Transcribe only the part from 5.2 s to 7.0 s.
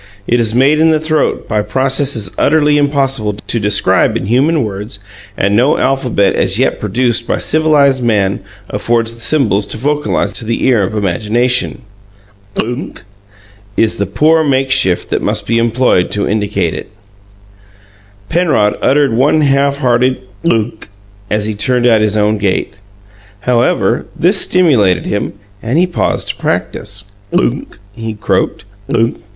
and no alphabet as yet